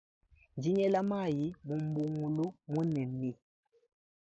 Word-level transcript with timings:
Ndi 0.57 0.69
ngela 0.73 0.99
mayi 1.11 1.47
mu 1.67 1.75
mbungulu 1.83 2.45
munene. 2.71 3.31